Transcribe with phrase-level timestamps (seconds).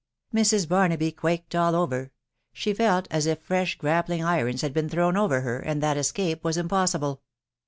[0.33, 0.67] Mrs.
[0.67, 2.11] Barnaby quaked all over;
[2.53, 5.95] she felt at if fresh grap pling irons had been thrown over her,, and that
[5.95, 7.21] escape was impossible.